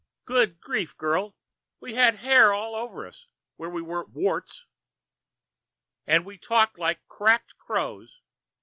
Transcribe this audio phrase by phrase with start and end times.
[0.25, 1.35] Good grief, girl!
[1.79, 4.65] We had hair all over us where we weren't warts.
[6.07, 8.19] And we talked like cracked crows.